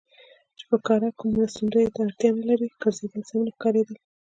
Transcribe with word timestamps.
چې 0.57 0.63
په 0.69 0.75
ښکاره 0.81 1.09
کوم 1.19 1.29
مرستندویه 1.37 1.89
ته 1.93 1.99
اړتیا 2.05 2.29
نه 2.37 2.43
لري، 2.49 2.67
ګرځېدل 2.81 3.21
سم 3.29 3.39
نه 3.45 3.51
ښکارېدل. 3.55 3.97